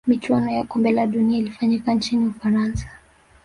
[0.07, 2.87] michuano ya kombe la dunia ilifanyika nchini ufaransa